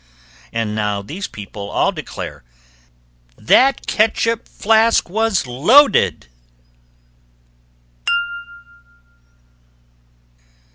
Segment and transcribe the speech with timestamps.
[0.51, 2.43] And now these people all declare
[3.37, 6.25] That catsup flask was loaded.